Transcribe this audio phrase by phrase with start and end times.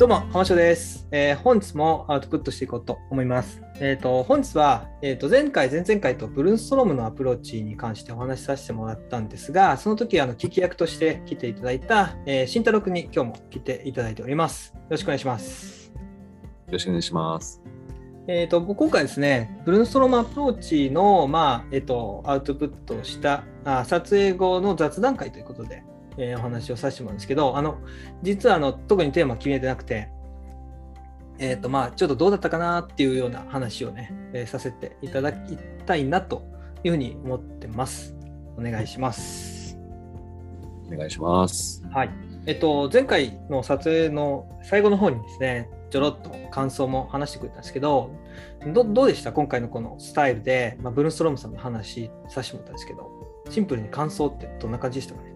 [0.00, 3.60] どうも、浜翔です、えー本日もアウトプットしていこうと思います。
[3.80, 14.72] えっ、と、本日は、えっ、と、前回、前々回とブルーストロームのアプローチに関してお話しさせてもらったんですが、その時、あの、聞き役として来ていただいた、えー、慎太郎君に今日も来ていただいております。
[14.74, 15.92] よろしくお願いします。
[15.92, 17.60] よろしくお願いします。
[18.26, 25.82] えー、と僕今回ですね、ブルーストロームアプローチの、まあえー、とアウトプットをしたあ撮影後の雑談会ということで、
[26.18, 27.78] えーお話をさせてもらうんですけど、あの
[28.22, 30.08] 実はあの特にテーマ決めてなくて、
[31.38, 36.42] えーとまあ、ちょっとどうだったかなっていうような話をね、えーさせていただきたいなと
[36.84, 38.14] いうふうに思ってます。
[38.56, 39.78] お願いします。
[40.86, 41.82] お願いします。
[41.90, 42.10] はい。
[42.46, 48.10] えっと、前回の撮影の最後の方にですね、ちょろっと感想も話してくれたんですけど、
[48.72, 49.32] どどうでした？
[49.32, 53.10] 今回のこのスタイルで、まあ、ブルーストロームさんの話させてもらったんですけど、
[53.50, 55.30] シンプルに感想ってどんな感じでしたかね？
[55.30, 55.32] い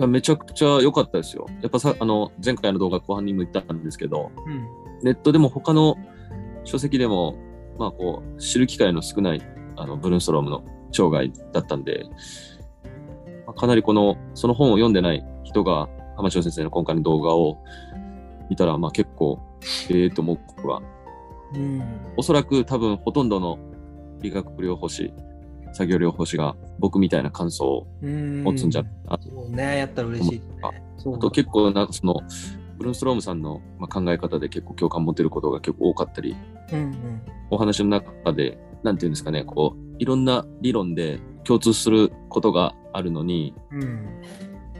[0.00, 1.46] やめちゃくちゃ良かったですよ。
[1.60, 4.66] やっぱさ、あの、前回の動画後半にも言ったんですけど、うん。
[5.02, 5.96] ネットでも他の
[6.64, 7.36] 書籍でも、
[7.78, 9.42] まあこう、知る機会の少ない、
[9.76, 12.04] あの、ブルーストロームの生涯だったんで、
[13.46, 17.58] まあかなりこの、その本を読んでない人が、浜城先生の今回の動画を
[18.48, 19.38] 見たら、まあ結構、
[19.90, 20.82] ええと思う僕は。
[21.54, 21.82] うん。
[22.16, 23.58] おそらく多分ほとんどの
[24.20, 25.12] 理学療法士、
[25.72, 28.42] 作業療法士が僕みたいな感想をうん。
[28.42, 30.42] 持つんじゃないかなそうね、やったら嬉しい、ね。
[30.98, 32.20] そうあと結構なんかその、
[32.78, 36.36] ブルーンストロームさんのまあ考え方で結構共感持てることが結構多かったり、
[36.72, 37.22] うんうん。
[37.50, 44.22] お話の中で、なんていうんですかね、こう、いろんな理論で共通することがあるのに、うん。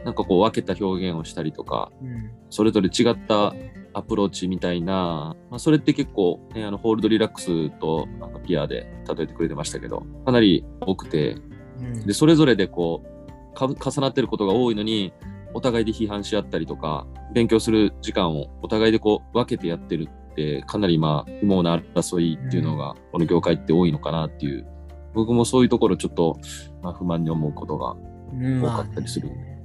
[0.04, 2.30] なんかこう分けた表現をしたりとか、うん。
[2.48, 3.54] それぞれ違った
[3.92, 11.36] アプローチみたいな、まあ、それって結構、ね、あの、ホールドリラックスとあのピアで例えてくれてましたけど、かなり多くて、
[11.78, 12.06] うん。
[12.06, 15.12] で、それぞれでこう、か重なってることが多いのに、
[15.52, 24.66] お互いで批判し合ったりとか、勉強する時間をお互いでこう分けてやってるって、かなりまあ、不毛な争いっていうのが、この業界って多いのかなっていう、
[25.14, 26.38] 僕もそういうところちょっと、
[26.82, 27.96] まあ、不満に思うことが、
[28.32, 28.62] うん。
[28.62, 29.28] 多かったりする。
[29.28, 29.60] まあね。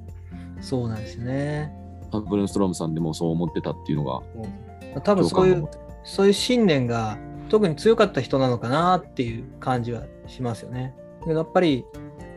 [0.61, 1.25] そうなんですよ
[2.15, 2.21] ね。
[2.21, 5.67] まあブルーンストロームさんでもそう思ってたっていうのが、多分そういう
[6.03, 7.17] そういう信念が
[7.49, 10.95] 特に強かった人なのかなっていう感じはしますよね。
[11.25, 11.85] でやっぱり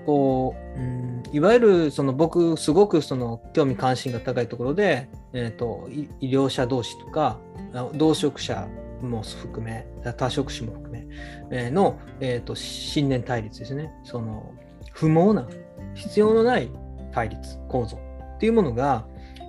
[0.06, 7.38] こう、うん、いわゆるその僕すごくその興味関心が高いところで、えー、とい医療者同士とか
[7.74, 8.66] あ同職者
[9.02, 9.86] も含め
[10.16, 11.06] 多職種も含め
[11.50, 14.52] えーの、えー、と信念対立ですねその
[14.92, 15.46] 不毛な
[15.94, 16.70] 必要のない
[17.12, 17.98] 対立構造
[18.36, 19.06] っていうものが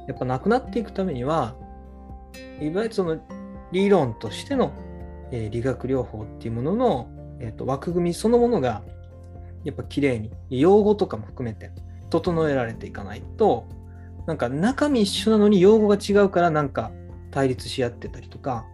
[0.09, 1.55] やっぱなくなっていくためには
[2.59, 3.19] いわゆるその
[3.71, 4.73] 理論としての、
[5.31, 7.09] えー理学療法っていうものの、
[7.39, 8.81] えーと枠組みそのものが
[9.63, 11.71] やっぱ綺麗に用語とかも含めて
[12.09, 13.67] 整えられていかないと
[14.25, 16.91] なんか中身一緒なのに用語が違うからなんか
[17.31, 18.65] 対立し合ってたりとか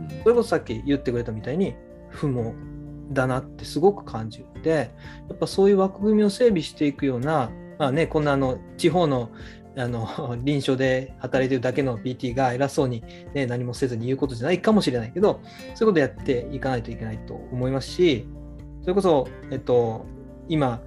[0.00, 1.74] うんそれこそさっき言ってくれたみたいに
[2.10, 2.54] 不毛
[3.10, 4.90] だなってすごく感じるので
[5.28, 9.30] やっぱそういう枠組みを整備していくような、まあね、こんなあの地方の
[9.76, 13.02] あの 臨床で働いてるだけの PT が偉そうに、
[13.34, 15.40] ね、何もせずに言うことじゃないかもしれないけど
[15.74, 18.26] そういうことやっていかないといけないと思いますし
[18.82, 20.06] それこそ、えっと、
[20.48, 20.80] 今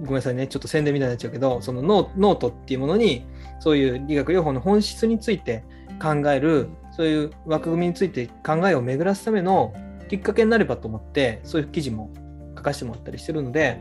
[0.00, 3.26] ごめんなさいねちょっと宣伝みたいになっちゃうけどそのノートっていうものに
[3.60, 5.64] そういう理学療法の本質について
[6.00, 9.74] 考えるそういう枠組みについて考えを巡らすための
[10.08, 12.10] きっかけになればと思ってそういう記事も
[12.56, 13.80] 書かせてもらったりしてるので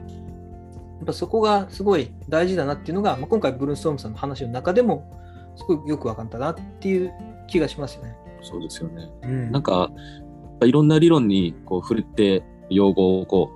[0.98, 5.12] やっぱそこがすごい大事だなっていうのが、まあ、今回ブルーストームさんの話の中でも
[5.58, 7.12] すごいよく分かったなっていう
[7.48, 8.16] 気がしますよね。
[8.42, 9.10] そうですよね。
[9.24, 9.90] うん、なんか、
[10.64, 13.56] いろんな理論にこう触れて、用語をこ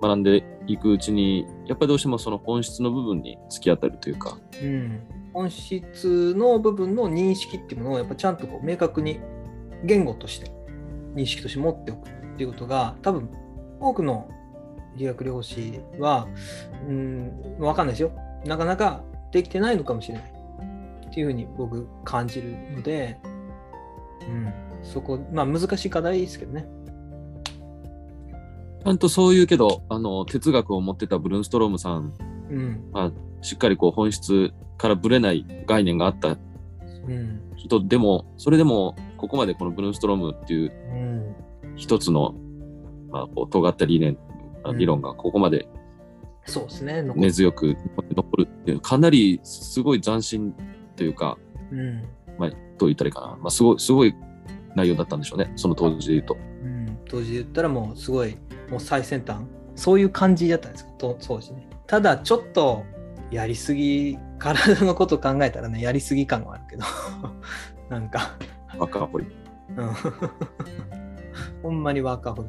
[0.00, 5.00] う学んでいくうちに、やっぱりどうしてもその本質の部分に突き当たるというか、うん、
[5.32, 9.20] 本質の部分の認識っていうものをやっぱちゃんとこう明確に
[9.84, 10.50] 言語として
[11.14, 13.30] 認識として持っておくっていうことが多分
[13.78, 14.28] 多くの
[14.96, 16.26] 理学療法士は、
[16.88, 18.12] うん、分かんないですよ。
[18.44, 19.02] なかなか
[19.32, 20.32] できてないのかもしれない
[21.06, 23.18] っていうふうに僕感じるので、
[24.22, 24.52] うん、
[24.82, 26.66] そこまあ難しい課題ですけどね。
[28.82, 32.14] ちゃんとそういうけど、あの、哲学を持ってたブルーンストロームさん、
[32.50, 32.90] うん。
[32.92, 33.12] まあ、
[33.42, 36.28] しっかりこう本質からぶれない概念があった。
[36.28, 36.32] う
[37.12, 37.42] ん。
[37.56, 41.76] 人でも、それでも、ここまでこのブルーンストロームっていううん。
[41.76, 42.34] 一つの、
[43.10, 44.16] まあ、こう尖った理念、
[44.64, 45.66] うん理論がここまで
[46.46, 47.02] そうですね。
[47.02, 47.76] 残根強く
[48.14, 50.54] 残るっていう、かなりすごい斬新
[50.96, 51.38] というか、
[51.70, 52.02] うん
[52.38, 53.26] まあ、どう言ったらいいかな。
[53.36, 54.14] まあ、すごい、すごい
[54.74, 55.52] 内容だったんでしょうね。
[55.56, 56.34] その当時で言うと。
[56.34, 58.36] うん、当時で言ったらもうすごい
[58.70, 59.42] もう最先端
[59.76, 60.90] そういう感じだったんですか？
[60.92, 62.84] と当時ねただちょっと
[63.30, 66.84] やりすぎ体のこと考えたらねやりすぎ感はあるけど
[67.90, 68.36] なんか
[68.78, 69.26] 若掘り。
[69.76, 69.90] うん
[71.62, 72.48] ほんまにワーカーホリ。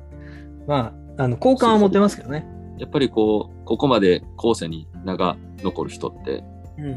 [0.67, 2.45] まあ、あの好感は持てますけどね。
[2.77, 6.43] やっぱりこう、ここまで後世に名が残る人って、
[6.77, 6.95] うん。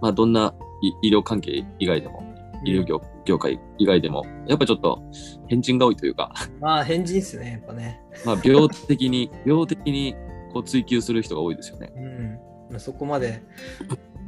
[0.00, 2.22] まあどんない医療関係以外でも、
[2.64, 5.02] 医療業業界以外でも、やっぱちょっと
[5.48, 8.00] 変人が多いというか、まあ、変人っすね、やっぱね。
[8.24, 10.14] まあ病的に、 病的に
[10.52, 11.92] こう追求する人が多いですよね。
[11.96, 12.38] うん。
[12.70, 13.42] まあ、そこまで。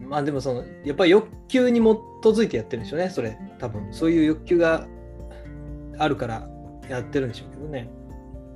[0.01, 3.37] まあでもその、やっぱり欲求に基づいてやってるんでしょうね、それ。
[3.59, 3.89] 多分。
[3.91, 4.87] そういう欲求が
[5.99, 6.49] あるから
[6.89, 7.89] やってるんでしょうけどね。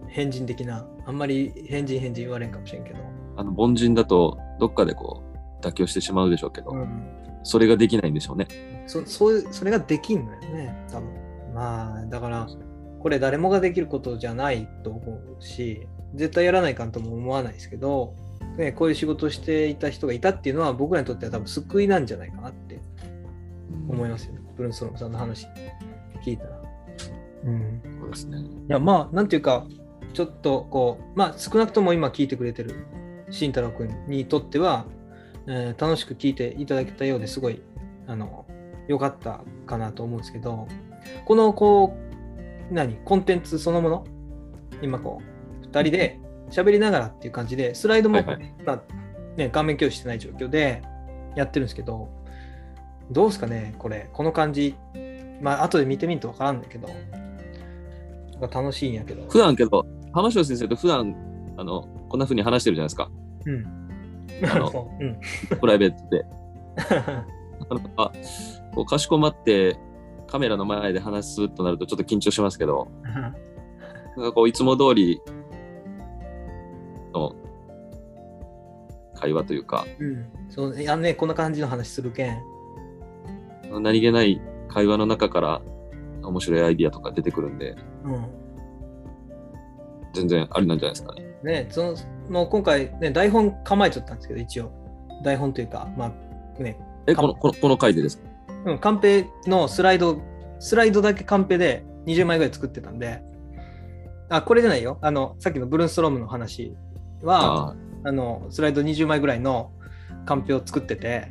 [0.08, 0.86] 変人的な。
[1.06, 2.98] あんまり変人変人言われんかもしれんけど。
[3.36, 5.22] あの凡人だとどっかでこ
[5.62, 7.18] う妥協してしまうでしょうけど、うん。
[7.42, 8.46] それができないんでしょうね。
[8.86, 11.08] そそうそれができんのよね、多分。
[11.54, 12.46] まあ、だから、
[13.00, 18.14] これ誰もができることじゃないと思うし、絶対やらないかんとも思わないですけど、
[18.56, 22.80] ね、こういう仕事をしていた人がいたっていうのは僕らにとっては多分救いなんじゃないかなって
[23.88, 24.40] 思いますよね。
[24.56, 25.46] ブルーンストロームさんの話
[26.24, 26.62] 聞いたら。
[27.44, 27.82] うん。
[28.00, 28.38] そうですね。
[28.38, 29.66] いや、まあ、なんていうか、
[30.12, 32.86] ちょっとこう、まあ、少なくとも今聞いてくれてる
[33.30, 34.86] 慎太郎君にとっては、
[35.46, 37.62] えー楽しく聞いていただけたようですごい、
[38.06, 38.46] あの、
[38.86, 40.66] 良かったかなと思うんですけど、
[41.24, 41.96] この、こ
[42.70, 44.04] う、何、コンテンツそのもの、
[44.82, 45.22] 今こ
[45.62, 46.20] う、2人で
[46.50, 48.82] 喋りながらっていう感じで、スライドも、はいはいまあ
[49.36, 50.82] ね、画面共有してない状況で
[51.36, 52.08] やってるんですけど、
[53.10, 54.74] どうですかね、これ、この感じ。
[55.40, 56.88] まあ、後で見てみると分からんだけど、
[58.40, 59.24] 楽しいんやけど。
[59.28, 59.86] 普段けど、
[60.18, 61.14] 浜城先生と普段、
[61.56, 63.08] あの、こんな風に話してるじゃないですか。
[63.46, 64.50] うん。
[64.50, 65.20] あのそう うん。
[65.60, 66.24] プライベートで。
[67.60, 68.12] なかなか、
[68.74, 69.78] こう、かしこまって、
[70.26, 75.20] カメラの前で話すとなるとちょっと緊張しますけど、なんかこう、いつも通り
[77.14, 77.36] の
[79.14, 80.26] 会話というか、うん。
[80.48, 82.42] そう、いやね、こんな感じの話するけん。
[83.80, 85.62] 何気ない会話の中から
[86.24, 88.47] 面白いアイディアとか出てくるんで、うん。
[90.14, 91.28] 全然ありなんじゃないですかね。
[91.42, 91.94] ね、その、
[92.28, 94.70] もう今回ね、台本構えちゃったんですけど、一応。
[95.24, 96.06] 台本というか、ま
[96.58, 98.28] あ、ね、え、かこの、この、この回でですか？
[98.66, 100.20] うん、カンペのスライド、
[100.58, 103.22] スライドだけカンペで20枚ぐらい作ってたんで、
[104.28, 104.98] あ、これじゃないよ。
[105.00, 106.76] あの、さっきのブルーンストロームの話
[107.22, 109.72] は、ああの、スライド20枚ぐらいの
[110.26, 111.28] カンペを作ってて、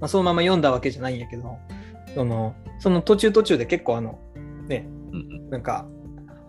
[0.00, 1.58] まあ、そのまま読んだわけじゃないんやけど、
[2.14, 4.18] その、その途中途中で結構あの、
[4.68, 5.50] ね、うんうん。
[5.50, 5.86] なんか、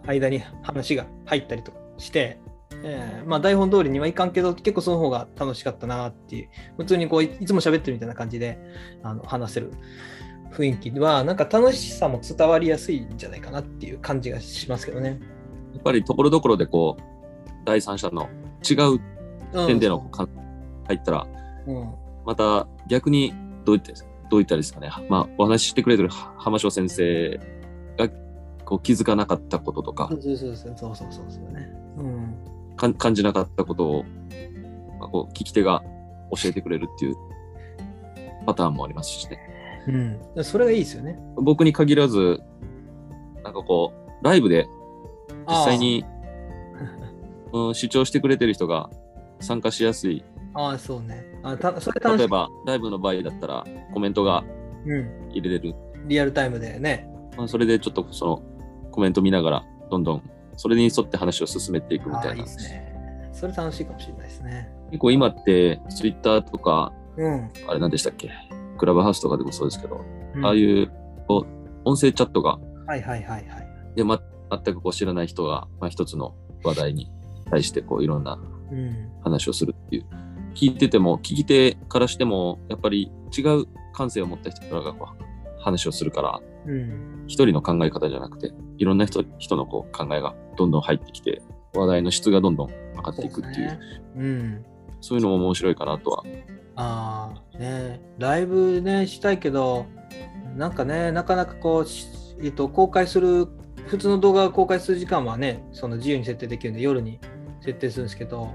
[0.07, 2.39] 間に話が入ったりとかして、
[2.83, 8.57] えーまあ台本通りにはいかんけど、結構その方が楽しかったなっていう、普通にこういいつも喋ってるみたいな感じで
[9.03, 9.71] あの話せる
[10.51, 15.19] 雰囲気は、なんか楽しさも伝わりやすいんじゃないかなっていう感じがしますけどね。
[15.73, 17.01] やっぱりところどころでこう、
[17.65, 18.29] 第三者の
[18.67, 18.99] 違う
[19.53, 20.29] うん点での感
[20.87, 21.27] 入ったら、
[21.67, 21.93] うん
[22.25, 23.33] また逆に
[23.63, 23.93] どういった
[24.29, 24.89] どういったですかね。
[25.09, 27.39] まあ、お話ししてくれてる浜翔先生
[27.97, 28.09] が
[28.67, 30.75] こう気づかなかったこととかそうそうそう。
[32.97, 34.03] 感じなかったことを、
[34.99, 35.81] まあ、こう聞き手が
[36.35, 37.15] 教えてくれるっていう
[38.45, 39.39] パターンもありますしね。
[40.35, 41.17] うん、それがいいですよね。
[41.37, 42.41] 僕に限らず、
[43.41, 44.67] なんかこう、ライブで
[45.47, 46.03] 実際に、
[47.53, 48.89] うん、視聴してくれてる人が
[49.39, 50.25] 参加しやすい。
[50.53, 51.23] ああ、そうね。
[51.41, 52.01] あたそれ。
[52.17, 54.43] 例えば、ライブの場合だったらコメントが、
[55.29, 55.73] 入れれる。
[56.05, 57.09] リアルタイムでね。
[57.37, 58.56] まあ、それでちょっとその
[58.97, 60.23] コメント見ながら、どんどん
[60.55, 62.33] それに沿って話を進めていくみたいな。
[62.33, 63.29] いいですね。
[63.31, 64.71] それ楽しいかもしれないですね。
[64.87, 67.51] 結構今って、ツイッターとか、うん。
[67.67, 68.31] あれ何でしたっけ？
[68.79, 70.91] クラブハウスとかでもそうですけど、うんああいう
[71.85, 73.67] 音声チャットが、はいはいはいはい。
[73.95, 77.11] で、ま、全くこう知らない人が、まあ、一つの話題に
[77.51, 78.39] 対してこういろんな
[78.71, 79.11] うん。
[79.21, 80.05] 話をするっていう。
[80.55, 87.23] 聞いてても、聞き手からしても、やっぱり違う感性を持った人からがこう話をするから、うん。
[87.27, 91.41] 一人の考え方じゃなくて、いろんな人人のこう考えがどんどん入ってきて、
[91.73, 93.79] 話題の質がどんどん上がっていくっていう、そうね。
[94.15, 94.65] うん。
[95.17, 96.23] いうのも面白いかなとは。
[96.75, 99.87] ああ、ねライブね、したいけど、
[100.55, 102.07] なんかね、なかなかこう、し
[102.41, 103.47] えっと、公開する、
[103.87, 107.19] 普通の動画を公開する時間はね、その自由に設定できるんで、夜に
[107.61, 108.51] 設定するんですけど、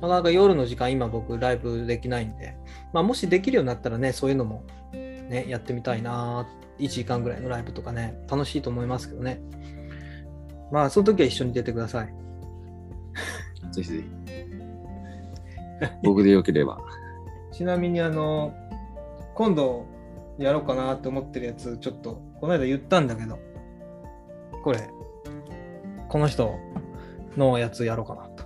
[0.00, 2.56] なかなか夜の時間、今僕、ライブできないんで、
[2.92, 6.48] まあ、もしできるようになったらね、そういうのも、ね、やってみたいな、
[6.80, 9.40] 1時間ぐらいのライブとかね、楽しいと思いますけどね。
[10.72, 12.14] まあ、その時は一緒に出てください。
[13.72, 14.04] ぜひぜひ。
[16.02, 16.78] 僕でよければ。
[17.52, 18.54] ちなみにあの
[19.34, 19.86] 今度
[20.38, 23.38] やろうかなって思ってるやつちょっとこの間言ったんだけど
[24.62, 24.78] これ
[26.08, 26.54] この人
[27.36, 28.44] のやつやろうかなと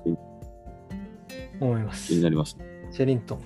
[1.61, 2.57] 思います気になります。
[2.91, 3.41] シェリントン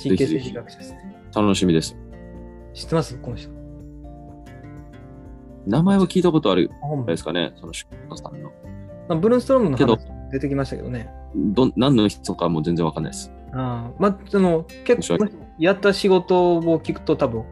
[0.00, 1.96] 神経生理学者ですね楽しみです。
[2.74, 3.18] 知ってます？
[3.18, 3.57] この人
[5.68, 8.50] 名前は聞いたことある本部ですかね、そのさんの。
[9.06, 9.98] まあブルーンストロームの話
[10.32, 11.10] 出てきましたけどね。
[11.34, 13.30] ど何の人かも全然わかんないです。
[13.52, 17.44] あーまあ、その結構やった仕事を聞くと多分、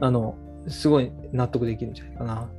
[0.00, 0.36] あの、
[0.68, 2.50] すごい納得できるんじゃないかな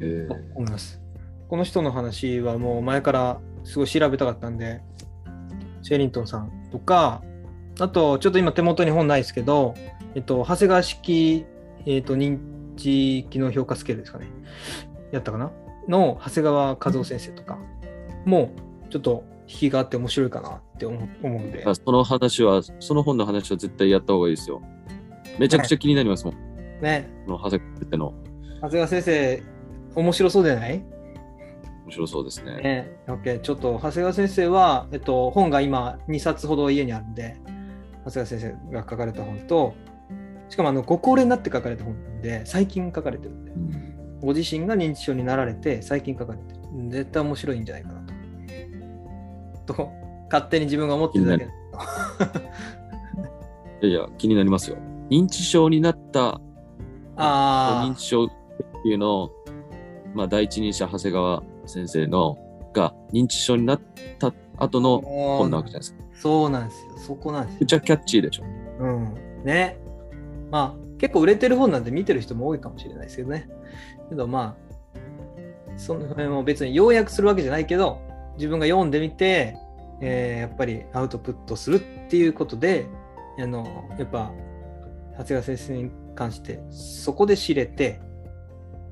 [0.00, 1.00] えと思います。
[1.48, 4.80] この人の話はもう前からすごい調べたかったんで、
[5.82, 7.22] シェリントンさんとか、
[7.80, 9.74] あとちょっと今手元に本ないですけど、
[10.14, 11.44] えっと、長谷川式、
[11.84, 12.38] えっと、認
[12.78, 14.26] 知機能評価スケールですかね。
[15.12, 15.50] やったかな？
[15.88, 17.58] の長谷川和夫先生とか
[18.24, 18.50] も
[18.90, 21.64] ちょっと引きがあって面白いかなって思うんで。
[21.74, 24.60] その話は、その本の話は絶対やった方がいいですよ。
[25.38, 26.34] めちゃくちゃ気になりますもん。
[26.82, 28.14] ね、この長谷川っての
[28.56, 29.42] 長谷川先生、
[29.94, 30.84] 面白そうじゃない？
[31.84, 32.56] 面白そうですね。
[32.56, 37.36] ね、OK ちょっと長谷川先生は、えっと、本が今2冊ほど家にあるんで、
[38.04, 39.74] 長谷川先生が書かれた本と、
[40.48, 46.60] しかもあのご高齢になって書かれた本なんで、最近書かれてるんで、うんご自身が認知症になられて、最近書かれてる。
[46.90, 48.02] 絶対面白いんじゃないかな
[49.66, 49.74] と。
[49.74, 49.90] と、
[50.30, 51.50] 勝手に自分が思ってるだけだ
[52.30, 53.86] けど。
[53.88, 54.76] いやいや、気になりますよ。
[55.10, 56.40] 認知症になった
[57.16, 58.28] あ認知症っ
[58.82, 59.30] ていうのを、
[60.14, 62.36] まあ、第一人者長谷川先生の
[62.74, 63.80] が認知症になっ
[64.18, 66.04] た後あ、の本なわけじゃないですか。
[66.14, 66.98] そうなんですよ。
[66.98, 68.44] そこなんですよめっちゃキャッチーでしょ。
[68.80, 69.14] うん。
[69.44, 69.78] ね。
[70.50, 73.48] まあ、結構売れてる本なんで見てる人も多いかもしれないですけどね。
[74.08, 74.68] けどまあ、
[75.78, 78.00] その辺も別に要約するわけじゃないけど、
[78.36, 79.56] 自分が読んでみて、
[80.00, 82.86] えーやっぱりアウトプットするっていうことで、
[83.38, 84.32] あの、やっぱ、
[85.12, 88.00] 長谷川先生に関して、そこで知れて、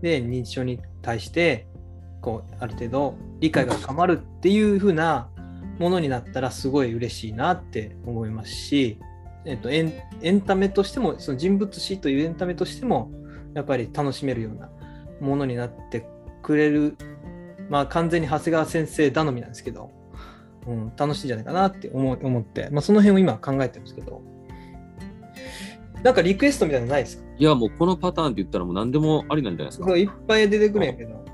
[0.02, 1.66] で、認知症に対して、
[2.20, 5.30] こう、ある程度理解が深まるっていう風な
[5.78, 8.98] ものになったら、すごい嬉しいなって思いますし、
[9.46, 13.10] えっと、エンエンタメとしてもその人物史というエンタメとしても
[13.54, 14.68] やっぱり楽しめるような
[15.20, 16.06] ものになって
[16.42, 16.96] くれる
[17.70, 19.90] まあ完全に長谷川先生頼みなんですけど、
[20.66, 24.20] うん、楽しいんじゃないかなって思う思って、まあ、その辺を今考えてるんですけど。
[26.02, 27.24] なんかリクエストみたいなのないですか？
[27.36, 29.96] いや、もうこのパターンって言ったらもう何でもありなんじゃないですか。
[29.96, 31.24] いいっぱい出てくるんやけど。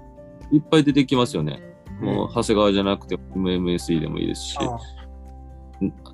[0.51, 1.61] いっぱい出てきますよね。
[2.01, 2.35] もううん。
[2.35, 4.79] 長谷川じゃなくて MMSE でもいいですし、あん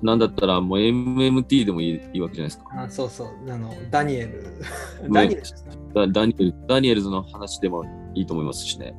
[0.01, 2.65] なんだったらもう MMT でもいいいいわけじゃないですか。
[2.73, 4.27] あそうそうあのダニエ
[5.01, 5.43] ルんダニエル
[5.93, 7.85] ダダニエルダニエルズの話でも
[8.15, 8.95] いいと思いますしね。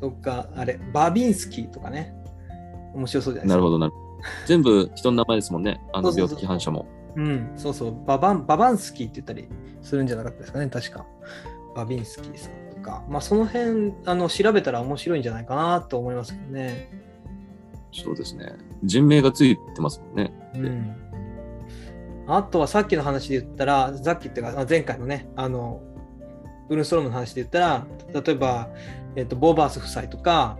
[0.00, 2.14] とかあれバビンスキーとかね
[2.94, 4.06] 面白そうじゃないですかなるほどなるほど。
[4.46, 5.80] 全部人の名前ですもんね。
[5.92, 6.86] あの病気反射も。
[7.16, 9.48] うん、そうそう、ババンババンスキーって言ったり
[9.80, 11.06] するんじゃなかったですかね、確か。
[11.74, 16.90] バビンスキーさんとか、まあ、その辺あの調べたら面白いんじゃないかなと思いますけどね。
[17.92, 18.52] そうですね。
[18.82, 20.32] 人名がついてますもんね。
[20.54, 20.96] うん。
[22.28, 25.80] あとはさっきの話で言ったら、さっきっていうか、あ前回のね、あの、
[26.68, 28.68] ブルーンストロームの話で言ったら、例えば、
[29.14, 30.58] えっとボーバース夫妻とか、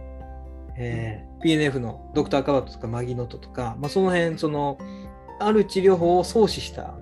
[0.77, 4.79] えー PNF のドクター・カバットとかマギノトとか、まあ、その辺、その、
[5.39, 6.95] ある治療法を創始した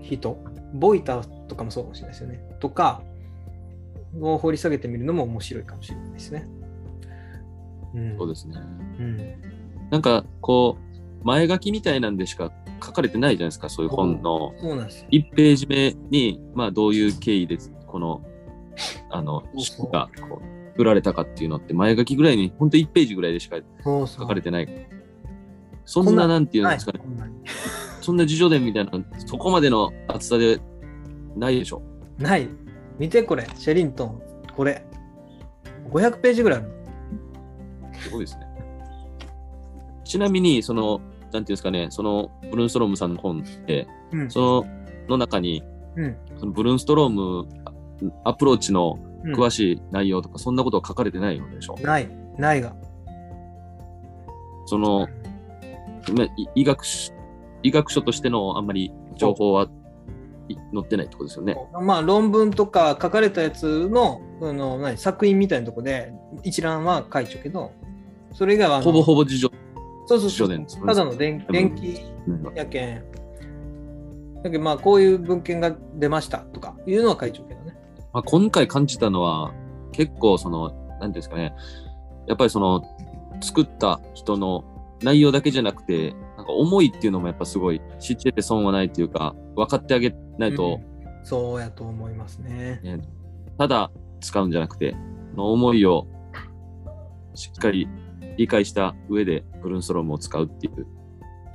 [0.00, 2.42] 人、ボイターとかもそうかもしれないですよね。
[2.60, 3.02] とか、
[4.20, 6.48] を掘り下げてみるのも面白いかもしれないですね。
[7.94, 8.18] うん。
[8.18, 8.56] そうですね。
[8.98, 9.18] うん。
[9.90, 10.78] なんかこ
[11.22, 14.54] う、前書きみたいなんでしか書かれてないじゃないですか、そういう本の。
[14.58, 15.08] そうなんですよ。
[15.10, 18.22] 1ページ目に、まあどういう経緯で、この、
[19.10, 24.88] あの、そうそうがこう作られたかっていうのって前書きぐらいに、本当1ページぐらいでしか書かれてない。
[25.84, 27.00] そんな、なんていうんですかね、
[28.00, 28.92] そんな自助伝みたいな、
[29.26, 30.60] そこまでの厚さで
[31.36, 31.82] ないでしょ。
[32.18, 32.48] ない。
[32.98, 34.22] 見てこれ、シェリントン。
[34.56, 34.84] これ。
[35.90, 36.70] 500ページぐらいある。
[37.98, 38.49] すごいですね。
[40.10, 44.30] ちなみに、その、なんていうんですかね、その、ブルーンストロームさんの本って、うん。
[44.30, 44.64] その、
[45.08, 45.62] の中に、
[45.94, 46.16] うん。
[46.36, 47.48] そのブルーンストローム
[48.24, 51.76] アプローチのうん詳しい内容とか、そんなことは書かれてないのでしょ。
[51.82, 52.08] ない。
[52.38, 52.74] ないが。
[54.66, 55.06] その、
[56.56, 57.12] 医学書、
[57.62, 59.68] 医学書としてのあんまり情報は
[60.48, 61.56] い載ってないってことですよね。
[61.82, 66.12] まあ論文とか書かれたやつのあの何作品みたいなとこで
[66.42, 67.72] 一覧は書いちゃうけど、
[68.32, 69.54] それ以外はほぼほぼ自助
[70.18, 71.82] そうそうそうただの電分電気
[72.26, 72.52] 伝。
[72.54, 73.04] やけん。
[74.42, 77.76] だけどまあこういう文献が出ましたとかいうのは書いちゃうけどね。
[78.12, 79.52] まあ、今回感じたのは、
[79.92, 81.54] 結構その、なんていうんですかね、
[82.26, 82.82] やっぱりその、
[83.40, 84.64] 作った人の
[85.02, 90.90] 内容だけじゃなくて、なんか思いっていうのもやっぱすごい知ってて損はないっていうか、分かってあげないと、うん
[91.22, 92.80] そうやと思いますね。
[92.82, 92.98] ね
[93.58, 93.90] ただ
[94.20, 94.96] 使うんじゃなくて、
[95.32, 96.06] その思いを
[97.34, 97.86] しっかり
[98.40, 100.86] 理解した上でブルーンストロームを使うっていう、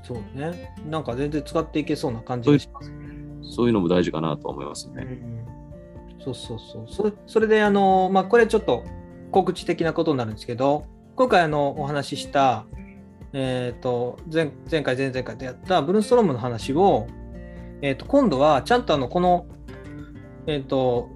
[0.04, 0.76] そうね。
[0.88, 2.98] なんか全然使っていけそうな感じがしますね。
[3.42, 5.04] そういうのも大事かなと思いますね。
[5.04, 5.46] うん
[6.24, 6.86] そうそうそう。
[6.88, 8.84] それそれで、あの、まあ、これちょっと
[9.32, 12.66] 告知的なことになるんですけど、今回あのお話しした、
[13.34, 17.08] えっ、と前、前回、前々回でやったブルーストロームの話を、
[17.82, 19.48] えっ、と、今度はちゃんとあの、この、
[20.46, 21.10] えっ、と、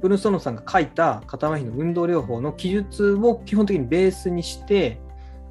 [0.00, 5.00] ブルーストロームさんが書いた肩麻痺の運動療法の記述を基本的にベースにして、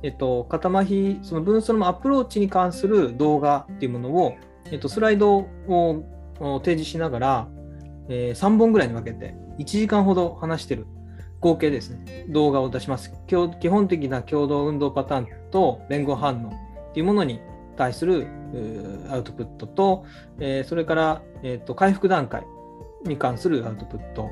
[0.04, 4.36] えっと、肩麻痺、そのブルーストロームアプローチに関する動画っていうものを、
[4.72, 6.04] えっと、スライドを
[6.60, 7.48] 提示しながら、
[8.10, 10.86] え3本ぐらいに分けて、1時間ほど話してる
[11.40, 13.14] 合計ですね、動画を出します。
[13.28, 13.36] 基
[13.70, 17.40] 本的な共同運動パターンと連合反応っていうものに
[17.76, 18.28] 対する
[19.10, 20.06] アウトプットと、
[20.40, 22.44] えーそれから、えーと回復段階
[23.06, 24.30] に関するアウトプット、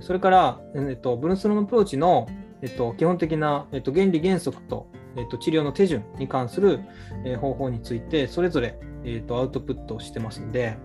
[0.00, 2.26] それから、えーとブルースロムアプローチの、
[2.62, 4.86] えーと基本的な、えーと原理原則と,、
[5.16, 6.80] えーと治療の手順に関する、
[7.24, 10.76] えー方法について、それぞれ、えーとアウトプットをしてますので、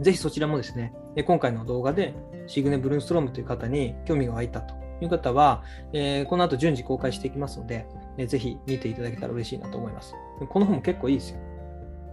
[0.00, 2.14] ぜひそちらもですね、えー今回の動画で
[2.46, 5.62] シグネ・ブルーストロームという方に興味が湧いたという方は、
[5.92, 7.86] えーこの後順次公開していきますので、
[8.18, 10.14] えーぜひ見ていただけたら嬉しいなと思います。
[10.48, 11.38] この本も結構いいですよ。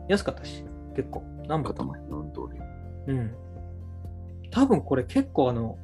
[0.07, 0.63] 安かったし、
[0.95, 1.23] 結構。
[1.47, 2.63] 何本肩麻痺の運動量。
[3.07, 3.31] うん。
[4.51, 5.77] 多分これ結構あの、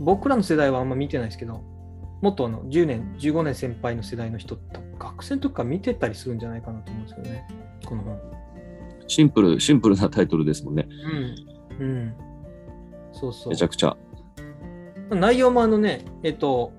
[0.00, 1.62] 僕らの世代はあんま見てないですけど、
[2.24, 7.46] もっとあの10年、15年先輩の世代の人と学生の時から見てたりするんじゃないかなと思うんですけどね、
[7.84, 8.18] この本。
[9.06, 10.88] シンプル、シンプルなタイトルですもんね。
[11.78, 11.86] うん。
[11.86, 12.14] うん。
[13.12, 13.62] そうそうめち。
[13.62, 13.94] ゃくちゃ。
[15.10, 16.72] 内容もあのね、えっと、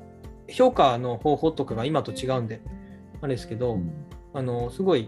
[0.49, 2.63] 評価の方法とかが今と違うんで、
[3.21, 3.91] あれですけど、うん
[4.33, 5.07] あの、すごい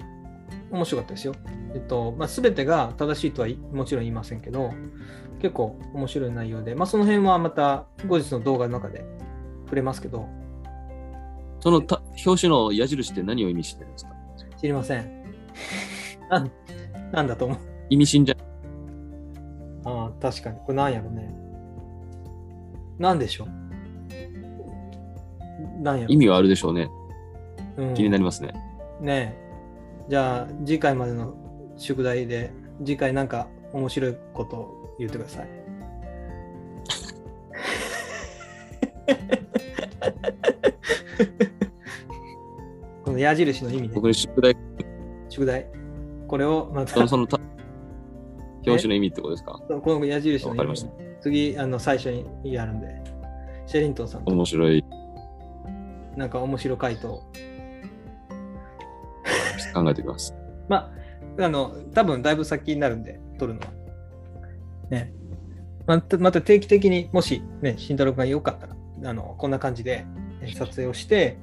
[0.69, 1.33] 面白かったですよ。
[1.73, 4.71] えっと、まあ、全てが正しいとはいもちろん言いませんけど、
[5.41, 9.03] 結構面白い内容で、まあ、その辺はまた後日の動画の中で
[9.67, 10.27] 触れますけど、
[11.59, 14.11] そのた表紙の矢印って何を意味してるんですか？
[14.57, 15.05] 知りません。
[16.29, 16.51] なん
[17.11, 17.57] なんだと思う？
[17.89, 18.35] 意味深じゃ
[19.85, 20.57] ああ、確かに。
[20.59, 21.33] これなんやろね。
[22.97, 23.47] なんでしょう？
[25.81, 26.89] なんやろ意味はあるでしょうね。
[27.77, 28.53] うん気になりますね。
[29.01, 29.47] ねえ。
[30.09, 31.33] じゃあ、次回までの
[31.77, 35.47] 宿題で、次回なんか面白いことを言ってください。
[43.03, 44.55] この矢印の意味ね僕、に宿題、
[45.29, 45.67] 宿題。
[46.27, 47.39] これをまた、そのそのた
[48.67, 49.59] 表紙の意味ってことですか？
[49.67, 50.91] この矢印の意味わかりました。
[51.21, 53.01] 次、あの最初にやるんで、
[53.65, 54.83] シェリントンさんと面白い。
[56.15, 57.07] なんか面白回答
[59.73, 60.35] 考えておきます。
[60.67, 60.91] ま
[61.37, 63.67] あ、あの、多分だいぶ先になるんで、撮るのは。
[64.89, 65.13] ね。
[65.85, 68.75] またまた定期的にもし、ね、慎太郎君がよかったら、
[69.09, 70.16] あの、こんな感じでえ
[70.53, 71.37] 撮影をして、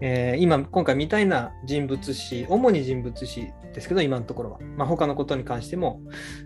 [0.00, 4.58] えー今、今回みたいな人物誌、主に人物誌ですけど、今のところは。
[4.76, 6.00] まあ、他のことに関しても、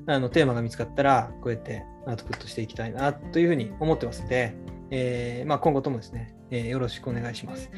[0.06, 4.54] あの、テーマが見つかったら、こうやってアウトプットしていきたいな、というふうに思ってますので、
[4.90, 7.70] えーまあ、今後ともですね、えーよろしくお願いします。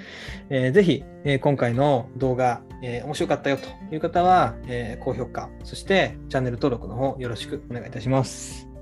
[0.51, 8.74] えーぜひ、え今回の動画、え面白かったよという方は、え高評価、そしてチャンネル登録の方よろしくお願いいたします。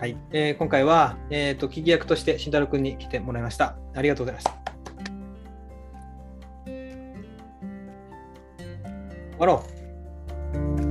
[0.00, 3.76] はい、えー、今回は、えーと、と聞き役として慎太郎君に来てもらいました。
[3.94, 4.64] ありがとうございました。
[9.36, 9.64] 終わろ
[10.80, 10.83] う。